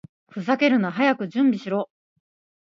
[0.31, 0.91] ふざけるな！
[0.91, 1.91] 早く準備しろ！